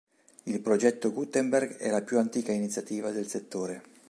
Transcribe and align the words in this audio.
Il 0.45 0.59
progetto 0.61 1.11
Gutenberg 1.11 1.75
è 1.77 1.91
la 1.91 2.01
più 2.01 2.17
antica 2.17 2.51
iniziativa 2.51 3.11
del 3.11 3.27
settore. 3.27 3.83